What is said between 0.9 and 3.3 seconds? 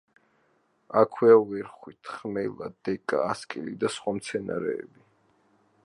აქვეა ვერხვი, თხმელა, დეკა,